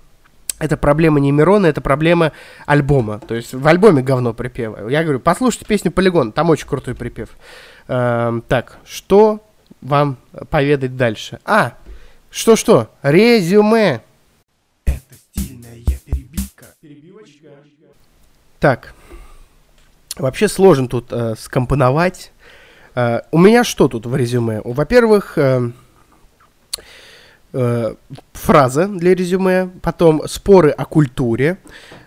[0.60, 2.32] это проблема не Мирона, это проблема
[2.66, 3.20] альбома.
[3.28, 4.92] То есть в альбоме говно припевы.
[4.92, 7.30] Я говорю, послушайте песню «Полигон», там очень крутой припев.
[7.88, 9.42] Эм, так, что
[9.82, 10.18] вам
[10.50, 11.40] поведать дальше?
[11.46, 11.74] А,
[12.30, 12.90] что-что?
[13.02, 14.02] Резюме.
[18.62, 18.94] Так.
[20.18, 22.32] Вообще сложно тут э, скомпоновать.
[22.94, 24.62] Э, у меня что тут в резюме?
[24.64, 25.72] Во-первых, э,
[27.54, 27.96] э,
[28.34, 31.58] фраза для резюме, потом споры о культуре,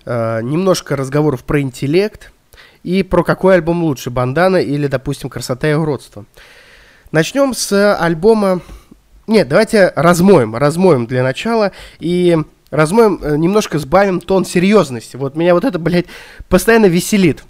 [0.06, 2.30] э, немножко разговоров про интеллект
[2.84, 6.24] и про какой альбом лучше, «Бандана» или, допустим, «Красота и уродство».
[7.10, 8.60] Начнем с альбома...
[9.26, 12.38] Нет, давайте размоем, размоем для начала и
[12.74, 15.16] размоем, э, немножко сбавим тон серьезности.
[15.16, 16.06] Вот меня вот это, блядь,
[16.48, 17.44] постоянно веселит.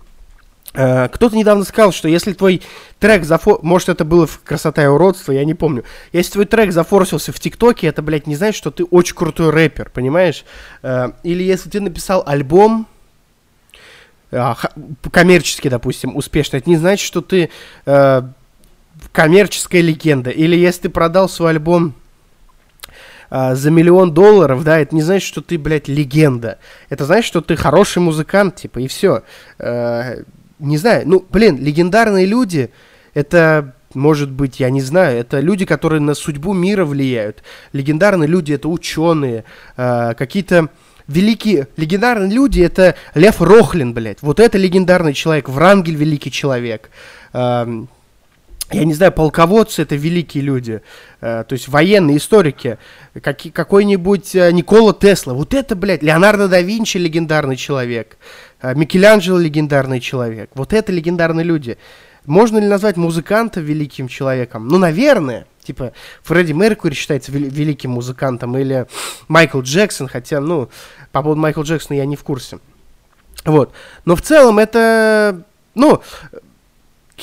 [0.74, 2.62] Э, кто-то недавно сказал, что если твой
[2.98, 3.58] трек зафо...
[3.62, 5.84] Может, это было в «Красота и уродство», я не помню.
[6.12, 9.90] Если твой трек зафорсился в ТикТоке, это, блядь, не значит, что ты очень крутой рэпер,
[9.90, 10.44] понимаешь?
[10.82, 12.87] Э, или если ты написал альбом,
[15.12, 17.50] коммерчески, допустим, успешно, это не значит, что ты
[19.12, 20.30] коммерческая легенда.
[20.30, 21.94] Или если ты продал свой альбом
[23.54, 26.58] за миллион долларов, да, это не значит, что ты, блядь, легенда.
[26.88, 29.22] Это значит, что ты хороший музыкант, типа, и все
[30.58, 32.70] не знаю, ну, блин, легендарные люди,
[33.12, 37.42] это, может быть, я не знаю, это люди, которые на судьбу мира влияют.
[37.72, 39.44] Легендарные люди, это ученые,
[39.76, 40.68] э, какие-то
[41.06, 46.90] великие, легендарные люди, это Лев Рохлин, блядь, вот это легендарный человек, Врангель великий человек.
[47.32, 47.84] Э,
[48.70, 50.83] я не знаю, полководцы это великие люди,
[51.20, 52.79] э, то есть военные историки,
[53.22, 58.16] как, какой-нибудь э, Никола Тесла, вот это, блядь, Леонардо да Винчи легендарный человек,
[58.62, 61.79] э, Микеланджело легендарный человек, вот это легендарные люди.
[62.27, 64.66] Можно ли назвать музыканта великим человеком?
[64.68, 65.46] Ну, наверное.
[65.62, 68.87] Типа, Фредди Меркури считается вел- великим музыкантом, или
[69.29, 70.70] Майкл Джексон, хотя, ну,
[71.12, 72.59] по поводу Майкла Джексона я не в курсе.
[73.44, 73.72] Вот.
[74.05, 75.42] Но в целом это,
[75.74, 76.03] ну,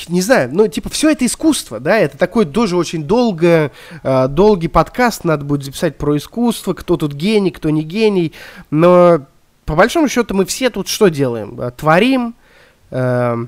[0.08, 3.70] не знаю, ну, типа, все это искусство, да, это такой тоже очень долго,
[4.02, 8.32] э, долгий подкаст, надо будет записать про искусство, кто тут гений, кто не гений,
[8.70, 9.26] но
[9.64, 11.60] по большому счету мы все тут что делаем?
[11.60, 12.34] Э, творим,
[12.90, 13.46] э,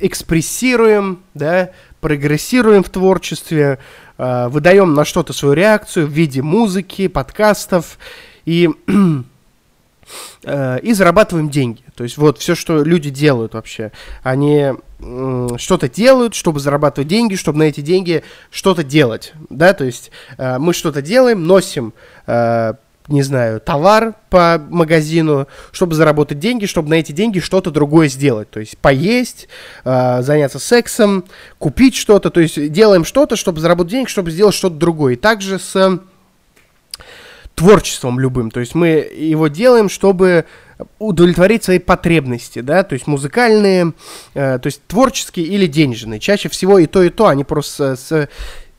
[0.00, 3.78] экспрессируем, да, прогрессируем в творчестве,
[4.18, 7.98] э, выдаем на что-то свою реакцию в виде музыки, подкастов
[8.44, 8.68] и
[10.44, 11.82] Э, и зарабатываем деньги.
[12.02, 13.92] То есть вот все, что люди делают вообще.
[14.24, 14.72] Они
[15.56, 19.34] что-то делают, чтобы зарабатывать деньги, чтобы на эти деньги что-то делать.
[19.50, 21.94] Да, то есть э, мы что-то делаем, носим
[22.26, 22.74] э,
[23.06, 28.50] не знаю, товар по магазину, чтобы заработать деньги, чтобы на эти деньги что-то другое сделать.
[28.50, 29.46] То есть поесть,
[29.84, 31.24] э, заняться сексом,
[31.60, 32.30] купить что-то.
[32.30, 35.12] То есть делаем что-то, чтобы заработать деньги, чтобы сделать что-то другое.
[35.12, 36.00] И также с
[37.62, 38.50] творчеством любым.
[38.50, 40.46] То есть мы его делаем, чтобы
[40.98, 43.92] удовлетворить свои потребности, да, то есть музыкальные,
[44.34, 46.18] э, то есть творческие или денежные.
[46.18, 48.28] Чаще всего и то, и то, они просто с,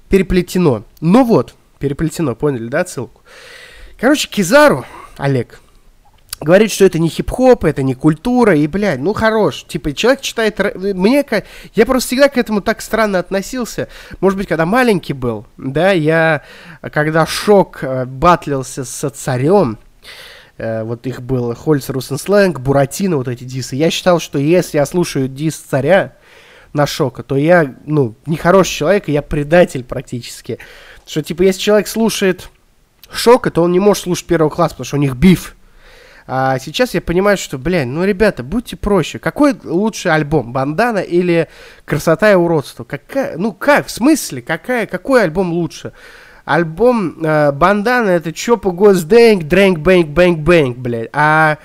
[0.10, 0.84] переплетено.
[1.00, 3.22] Ну вот, переплетено, поняли, да, ссылку?
[3.98, 5.62] Короче, Кизару, Олег,
[6.44, 9.66] говорит, что это не хип-хоп, это не культура, и, блядь, ну хорош.
[9.68, 10.60] Типа, человек читает...
[10.76, 11.26] Мне...
[11.74, 13.88] Я просто всегда к этому так странно относился.
[14.20, 16.44] Может быть, когда маленький был, да, я...
[16.82, 19.78] Когда Шок э, батлился со царем,
[20.58, 24.86] э, вот их было Хольц Русенсленг, Буратино, вот эти дисы, я считал, что если я
[24.86, 26.14] слушаю дис царя
[26.74, 30.60] на Шока, то я, ну, нехороший человек, и я предатель практически.
[31.08, 32.50] Что, типа, если человек слушает
[33.12, 35.56] Шока, то он не может слушать первого класса, потому что у них биф
[36.26, 39.20] а сейчас я понимаю, что, блядь, ну, ребята, будьте проще.
[39.20, 40.54] Какой лучший альбом?
[40.54, 41.50] Бандана или
[41.86, 42.84] Красота и уродство?
[42.84, 44.42] Какая, ну, как, в смысле?
[44.42, 45.92] Какая, какой альбом лучше?
[46.46, 51.10] Альбом э, Бандана это Чопа Госдэнг, Дрэнк, Бэнк, Бэнк, Бэнк, блядь.
[51.14, 51.58] А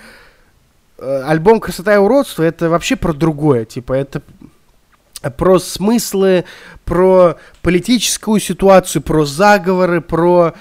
[0.98, 3.64] э, альбом Красота и уродство это вообще про другое.
[3.64, 4.22] Типа, это
[5.36, 6.44] про смыслы,
[6.84, 10.58] про политическую ситуацию, про заговоры, про э,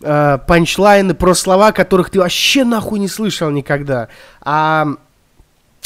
[0.00, 4.08] панчлайны, про слова, которых ты вообще нахуй не слышал никогда.
[4.40, 4.86] А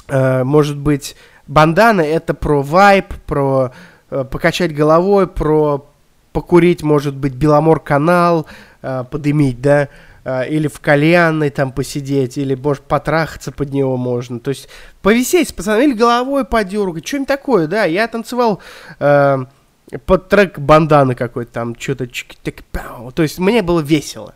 [0.09, 3.73] э, может быть, бандана это про вайп, про
[4.11, 5.87] э, покачать головой, про
[6.33, 8.47] покурить, может быть, Беломор канал,
[8.83, 9.89] э, подымить, да,
[10.25, 14.41] э, или в кальянной там посидеть, или, может, потрахаться под него можно.
[14.41, 14.69] То есть
[15.03, 17.85] повисеть с пацанами, или головой подергать, что-нибудь такое, да.
[17.85, 18.61] Я танцевал...
[18.99, 19.45] Э,
[20.07, 24.35] под трек банданы какой-то там, что-то То есть мне было весело.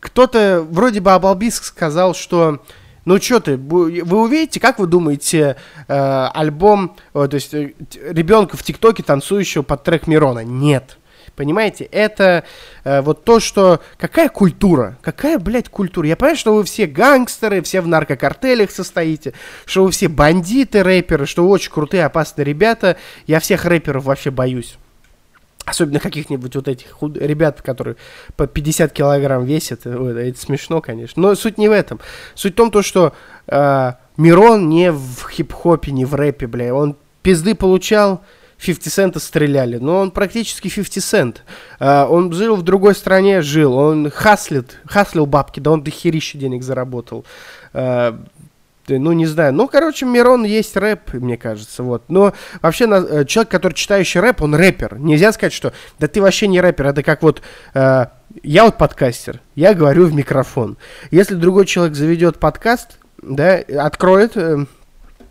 [0.00, 2.60] Кто-то вроде бы Абалбиск сказал, что
[3.04, 5.56] ну что ты, вы увидите, как вы думаете,
[5.88, 7.72] э, альбом, о, то есть э,
[8.08, 10.44] ребенка в ТикТоке, танцующего под трек Мирона?
[10.44, 10.98] Нет.
[11.36, 12.44] Понимаете, это
[12.84, 13.80] э, вот то, что...
[13.96, 14.98] Какая культура?
[15.00, 16.06] Какая, блядь, культура?
[16.06, 19.32] Я понимаю, что вы все гангстеры, все в наркокартелях состоите,
[19.64, 22.96] что вы все бандиты, рэперы, что вы очень крутые, опасные ребята.
[23.26, 24.76] Я всех рэперов вообще боюсь.
[25.64, 27.16] Особенно каких-нибудь вот этих худ...
[27.16, 27.96] ребят, которые
[28.36, 29.86] по 50 килограмм весят.
[29.86, 31.22] Ой, это смешно, конечно.
[31.22, 32.00] Но суть не в этом.
[32.34, 33.12] Суть в том, то, что
[33.46, 36.74] э, Мирон не в хип-хопе, не в рэпе, бля.
[36.74, 38.22] Он пизды получал,
[38.60, 39.78] 50 цента стреляли.
[39.78, 41.42] Но он практически 50 цент.
[41.78, 43.76] Э, он жил в другой стране, жил.
[43.76, 47.24] Он хаслит, хаслил бабки, да он дохерища денег заработал.
[47.72, 48.12] Э,
[48.98, 49.52] ну, не знаю.
[49.52, 52.04] Ну, короче, Мирон есть рэп, мне кажется, вот.
[52.08, 54.98] Но вообще на, э, человек, который читающий рэп, он рэпер.
[54.98, 57.42] Нельзя сказать, что да ты вообще не рэпер, это как вот...
[57.74, 58.06] Э,
[58.42, 60.76] я вот подкастер, я говорю в микрофон.
[61.10, 64.36] Если другой человек заведет подкаст, да, откроет...
[64.36, 64.66] Э,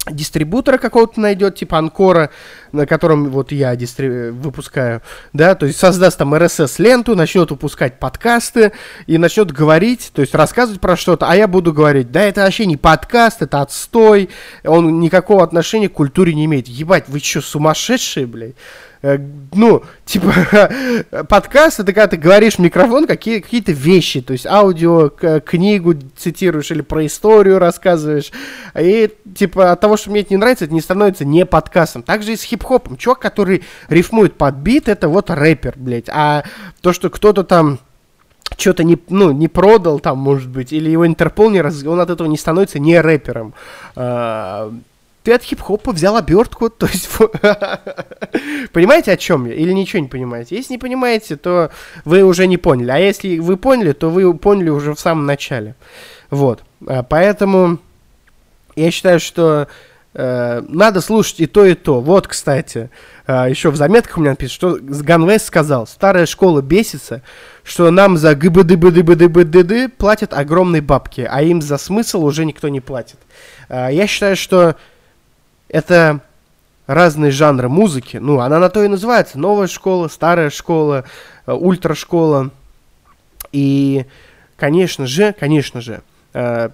[0.10, 2.32] дистрибутора какого-то найдет, типа Анкора,
[2.72, 4.30] на котором вот я дистри...
[4.30, 5.02] выпускаю,
[5.34, 8.74] да, то есть создаст там RSS-ленту, начнет выпускать подкасты
[9.08, 12.66] и начнет говорить, то есть рассказывать про что-то, а я буду говорить, да, это вообще
[12.66, 14.30] не подкаст, это отстой,
[14.64, 16.68] он никакого отношения к культуре не имеет.
[16.68, 18.56] Ебать, вы что, сумасшедшие, блядь?
[19.02, 19.18] Э,
[19.54, 20.34] ну, типа,
[21.30, 26.72] подкаст, это когда ты говоришь в микрофон какие, какие-то вещи, то есть аудио, книгу цитируешь
[26.72, 28.32] или про историю рассказываешь,
[28.78, 32.04] и, типа, от того, что мне это не нравится, это не становится не подкастом.
[32.04, 32.98] Также и с хип-хопом.
[32.98, 36.44] Чувак, который рифмует под бит, это вот рэпер, блядь, а
[36.82, 37.80] то, что кто-то там
[38.58, 41.84] что-то не, ну, не продал там, может быть, или его Интерпол не раз...
[41.86, 43.54] он от этого не становится не рэпером.
[43.96, 44.74] А,
[45.24, 47.10] ты от хип-хопа взял обертку, то есть...
[48.74, 49.54] понимаете, о чем я?
[49.54, 50.56] Или ничего не понимаете?
[50.56, 51.70] Если не понимаете, то
[52.06, 52.90] вы уже не поняли.
[52.90, 55.76] А если вы поняли, то вы поняли уже в самом начале.
[56.32, 56.64] Вот.
[56.88, 57.78] А, поэтому
[58.76, 59.68] я считаю, что
[60.14, 62.02] надо слушать и то, и то.
[62.02, 62.90] Вот, кстати,
[63.28, 67.22] э, еще в заметках у меня написано, что Ганвест сказал, старая школа бесится,
[67.64, 73.20] что нам за гбдбдбдбдбд платят огромные бабки, а им за смысл уже никто не платит.
[73.70, 74.76] Э, я считаю, что
[75.68, 76.22] это
[76.88, 78.18] разные жанры музыки.
[78.18, 79.38] Ну, она на то и называется.
[79.38, 81.06] Новая школа, старая школа,
[81.46, 82.50] э, ультрашкола.
[83.52, 84.06] И,
[84.58, 86.02] конечно же, конечно же,
[86.34, 86.70] э,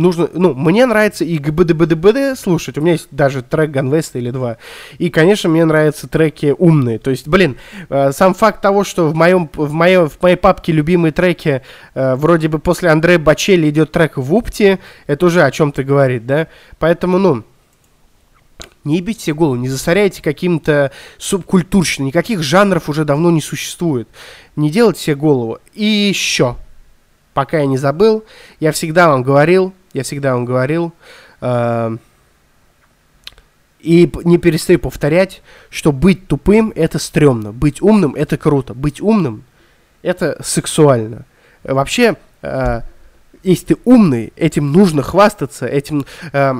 [0.00, 4.56] нужно, ну, мне нравится и ГБДБДБД слушать, у меня есть даже трек Ганвеста или два,
[4.98, 7.56] и, конечно, мне нравятся треки умные, то есть, блин,
[7.88, 11.62] э, сам факт того, что в моем, в моем, в моей папке любимые треки,
[11.94, 16.26] э, вроде бы после Андрея Бачели идет трек в Упте, это уже о чем-то говорит,
[16.26, 17.44] да, поэтому, ну,
[18.84, 22.08] не ебите себе голову, не засоряйте каким-то субкультурщиной.
[22.08, 24.08] Никаких жанров уже давно не существует.
[24.56, 25.58] Не делайте себе голову.
[25.74, 26.56] И еще,
[27.34, 28.24] пока я не забыл,
[28.58, 30.92] я всегда вам говорил, я всегда вам говорил,
[31.40, 31.96] э,
[33.80, 39.44] и не перестаю повторять, что быть тупым это стрёмно, быть умным это круто, быть умным
[40.02, 41.24] это сексуально.
[41.64, 42.82] Вообще, э,
[43.42, 46.54] если ты умный, этим нужно хвастаться, этим э,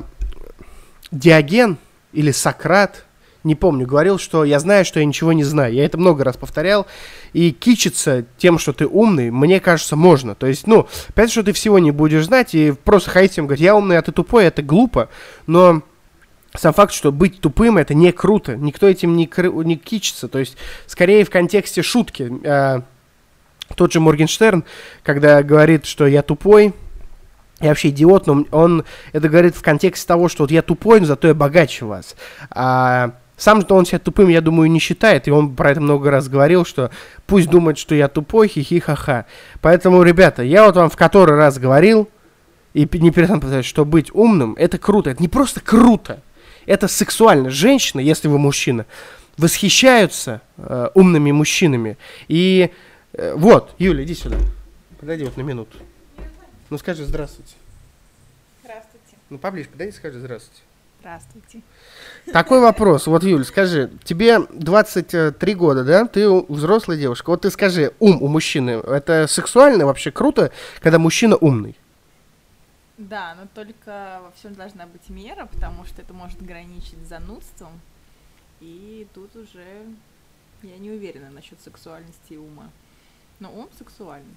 [1.11, 1.77] Диоген
[2.12, 3.05] или Сократ,
[3.42, 5.72] не помню, говорил, что я знаю, что я ничего не знаю.
[5.72, 6.87] Я это много раз повторял.
[7.33, 10.35] И кичиться тем, что ты умный, мне кажется, можно.
[10.35, 13.64] То есть, ну, опять, что ты всего не будешь знать, и просто ходить им говорить,
[13.64, 15.09] я умный, а ты тупой, это глупо.
[15.46, 15.83] Но
[16.55, 18.57] сам факт, что быть тупым, это не круто.
[18.57, 19.31] Никто этим не,
[19.64, 20.29] не кичится.
[20.29, 22.31] То есть, скорее в контексте шутки.
[22.44, 22.81] Э,
[23.74, 24.64] тот же Моргенштерн,
[25.03, 26.74] когда говорит, что я тупой,
[27.61, 31.07] я вообще идиот, но он это говорит в контексте того, что вот я тупой, но
[31.07, 32.16] зато я богаче вас.
[32.50, 36.11] А сам что он себя тупым, я думаю, не считает, и он про это много
[36.11, 36.90] раз говорил, что
[37.26, 39.24] пусть думает, что я тупой, хихи-ха-ха.
[39.62, 42.11] Поэтому, ребята, я вот вам в который раз говорил,
[42.74, 46.20] и не перестану повторять, что быть умным, это круто, это не просто круто,
[46.66, 47.48] это сексуально.
[47.48, 48.85] Женщины, если вы мужчина,
[49.38, 51.96] восхищаются э, умными мужчинами.
[52.29, 52.70] И
[53.14, 54.37] э, вот, Юля, иди сюда.
[55.00, 55.79] Подойди вот на минуту.
[56.68, 57.55] Ну скажи здравствуйте.
[58.62, 59.16] Здравствуйте.
[59.31, 60.61] Ну поближе подойди, скажи здравствуйте.
[61.00, 61.62] Здравствуйте.
[62.33, 63.07] Такой вопрос.
[63.07, 66.07] Вот, Юль, скажи, тебе 23 года, да?
[66.07, 67.31] Ты взрослая девушка.
[67.31, 71.77] Вот ты скажи, ум у мужчины, это сексуально вообще круто, когда мужчина умный?
[72.99, 77.81] Да, но только во всем должна быть мера, потому что это может граничить занудством.
[78.61, 79.64] И тут уже
[80.62, 82.69] я не уверена насчет сексуальности и ума.
[83.38, 84.37] Но ум сексуальный.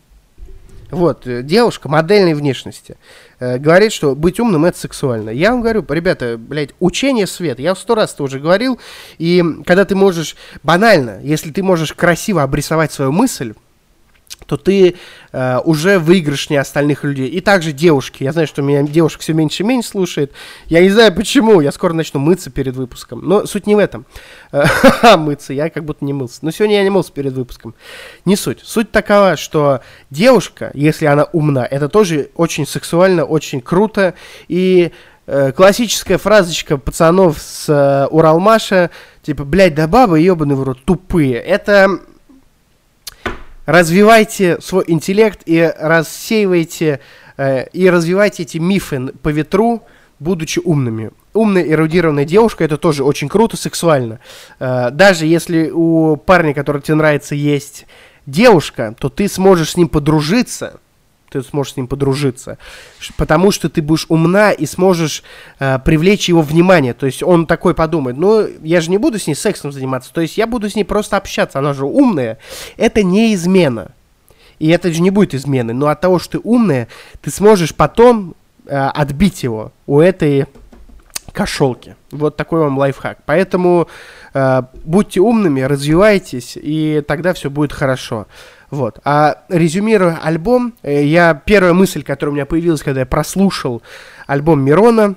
[0.93, 2.97] Вот, э, девушка модельной внешности
[3.39, 5.31] э, говорит, что быть умным это сексуально.
[5.31, 7.59] Я вам говорю, ребята, блядь, учение свет.
[7.59, 8.79] Я сто раз это уже говорил.
[9.17, 13.53] И когда ты можешь, банально, если ты можешь красиво обрисовать свою мысль,
[14.45, 14.95] то ты
[15.31, 17.27] э, уже выигрышнее остальных людей.
[17.27, 18.23] И также девушки.
[18.23, 20.31] Я знаю, что меня девушек все меньше и меньше слушает.
[20.67, 21.61] Я не знаю почему.
[21.61, 23.21] Я скоро начну мыться перед выпуском.
[23.23, 24.05] Но суть не в этом.
[25.17, 25.53] мыться.
[25.53, 26.39] Я как будто не мылся.
[26.41, 27.73] Но сегодня я не мылся перед выпуском.
[28.25, 28.59] Не суть.
[28.63, 34.13] Суть такова, что девушка, если она умна, это тоже очень сексуально, очень круто.
[34.47, 34.91] И
[35.25, 38.91] э, классическая фразочка пацанов с э, Уралмаша
[39.23, 41.35] Типа, блядь, да бабы, ебаный в рот, тупые.
[41.35, 42.01] Это
[43.65, 46.99] развивайте свой интеллект и рассеивайте
[47.37, 49.83] э, и развивайте эти мифы по ветру,
[50.19, 51.11] будучи умными.
[51.33, 54.19] Умная эрудированная девушка это тоже очень круто, сексуально.
[54.59, 57.85] Э, даже если у парня, который тебе нравится, есть
[58.25, 60.79] девушка, то ты сможешь с ним подружиться
[61.33, 62.57] ты сможешь с ним подружиться,
[63.17, 65.23] потому что ты будешь умна и сможешь
[65.59, 66.93] э, привлечь его внимание.
[66.93, 70.21] То есть он такой подумает, ну, я же не буду с ней сексом заниматься, то
[70.21, 72.37] есть я буду с ней просто общаться, она же умная.
[72.77, 73.91] Это не измена.
[74.59, 75.73] И это же не будет изменой.
[75.73, 76.87] Но от того, что ты умная,
[77.21, 80.45] ты сможешь потом э, отбить его у этой
[81.33, 81.95] кошелки.
[82.11, 83.19] Вот такой вам лайфхак.
[83.25, 83.87] Поэтому
[84.33, 88.27] э, будьте умными, развивайтесь, и тогда все будет хорошо.
[88.73, 88.97] Вот.
[89.03, 93.83] А резюмируя альбом, э, я первая мысль, которая у меня появилась, когда я прослушал
[94.25, 95.13] альбом Мирона,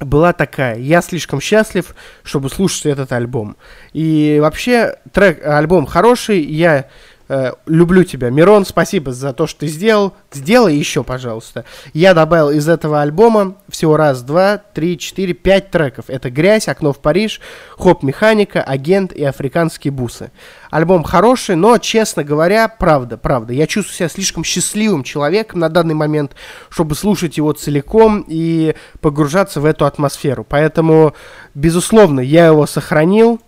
[0.00, 0.78] была такая.
[0.78, 3.56] Я слишком счастлив, чтобы слушать этот альбом.
[3.92, 6.40] И вообще трек, альбом хороший.
[6.40, 6.86] Я
[7.34, 10.12] Э, люблю тебя, Мирон, спасибо за то, что ты сделал.
[10.30, 11.64] Сделай еще, пожалуйста.
[11.94, 16.06] Я добавил из этого альбома всего раз, два, три, четыре, пять треков.
[16.08, 17.40] Это «Грязь», «Окно в Париж»,
[17.78, 20.30] «Хоп-механика», «Агент» и «Африканские бусы».
[20.70, 23.54] Альбом хороший, но, честно говоря, правда, правда.
[23.54, 26.32] Я чувствую себя слишком счастливым человеком на данный момент,
[26.68, 30.44] чтобы слушать его целиком и погружаться в эту атмосферу.
[30.46, 31.14] Поэтому,
[31.54, 33.40] безусловно, я его сохранил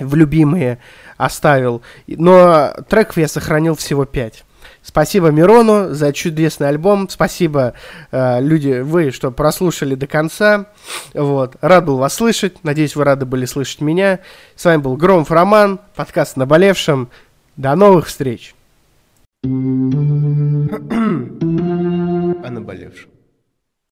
[0.00, 0.78] в любимые
[1.18, 1.82] оставил.
[2.06, 4.44] Но треков я сохранил всего 5.
[4.82, 7.10] Спасибо Мирону за чудесный альбом.
[7.10, 7.74] Спасибо,
[8.10, 10.66] э, люди, вы, что прослушали до конца.
[11.12, 11.56] Вот.
[11.60, 12.64] Рад был вас слышать.
[12.64, 14.20] Надеюсь, вы рады были слышать меня.
[14.56, 17.10] С вами был Громов Роман, подкаст «Наболевшим».
[17.56, 18.54] До новых встреч.
[19.44, 19.46] О
[22.50, 23.10] наболевшем.